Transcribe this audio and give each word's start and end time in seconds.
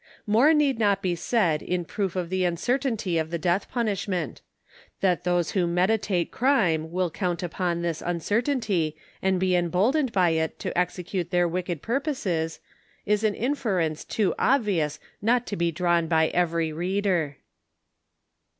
More 0.25 0.51
need 0.51 0.79
not 0.79 1.03
be 1.03 1.13
said 1.13 1.61
in 1.61 1.85
proof 1.85 2.15
of 2.15 2.31
the 2.31 2.43
uncertainty 2.43 3.19
of 3.19 3.29
the 3.29 3.37
death 3.37 3.69
punishment. 3.69 4.41
That 5.01 5.25
those 5.25 5.51
who 5.51 5.67
meditate 5.67 6.31
crime 6.31 6.91
will 6.91 7.11
count 7.11 7.43
upon 7.43 7.83
this 7.83 8.01
uncertainty, 8.01 8.95
and 9.21 9.39
be 9.39 9.55
emboldened 9.55 10.11
by 10.11 10.31
it 10.31 10.57
to 10.57 10.75
execute 10.75 11.29
their 11.29 11.47
wicked 11.47 11.83
pur 11.83 11.99
poses, 11.99 12.59
is 13.05 13.23
an 13.23 13.35
inference 13.35 14.03
too 14.03 14.33
obvious 14.39 14.97
not 15.21 15.45
to 15.45 15.55
be 15.55 15.71
drawn 15.71 16.07
by 16.07 16.29
every 16.29 16.73
reader. 16.73 17.37